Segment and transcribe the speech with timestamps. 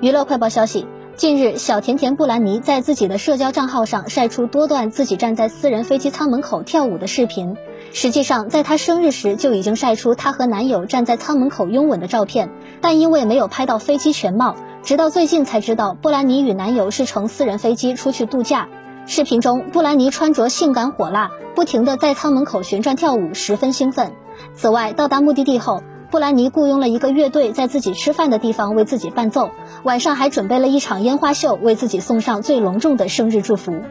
[0.00, 0.86] 娱乐快报消息，
[1.16, 7.56] 近日，小甜甜布兰妮在自己的社交账号上晒出多段自己站在私人飞机舱门口跳舞的视频。
[7.92, 12.48] 实际上，在她生日时就已经晒出她和男友站在舱门口拥吻的照片，
[12.80, 18.68] 但因为没有拍到飞机全貌，直到最近才知道布兰妮与男友是乘私人飞机出去度假。
[19.04, 24.12] 视频中，布兰妮穿着性感火辣，不停地在舱门口旋转跳舞，十分兴奋。
[24.54, 29.50] 此外，到达目的地后，布兰妮雇佣了一个乐队，在自己吃饭的地方为自己伴奏，
[29.82, 33.82] 晚上还准备了一场烟花秀，为自己送上最隆重的生日祝福。